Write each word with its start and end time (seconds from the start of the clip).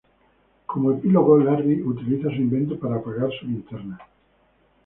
Como 0.65 0.93
epílogo, 0.93 1.37
Larry 1.37 1.83
utiliza 1.83 2.29
su 2.29 2.37
invento 2.37 2.79
para 2.79 2.95
apagar 2.95 3.29
su 3.39 3.45
linterna. 3.45 3.99